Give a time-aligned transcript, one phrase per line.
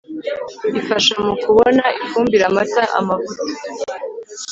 [0.79, 3.41] ifasha mu kubona ifumbire, amata, amavuta